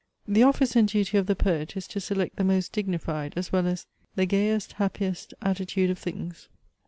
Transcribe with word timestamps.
The 0.27 0.41
office 0.41 0.75
and 0.75 0.87
duty 0.87 1.19
of 1.19 1.27
the 1.27 1.35
poet 1.35 1.77
is 1.77 1.85
to 1.89 1.99
select 1.99 2.35
the 2.37 2.43
most 2.43 2.71
dignified 2.71 3.33
as 3.35 3.51
well 3.51 3.67
as 3.67 3.85
"The 4.15 4.25
gayest, 4.25 4.71
happiest 4.73 5.31
attitude 5.43 5.91
of 5.91 5.99
things." 5.99 6.49